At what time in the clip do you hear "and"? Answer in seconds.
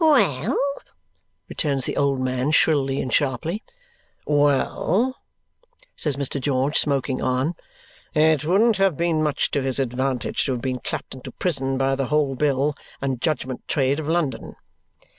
3.03-3.13, 12.99-13.21